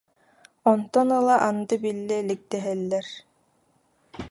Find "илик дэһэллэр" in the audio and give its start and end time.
2.21-3.07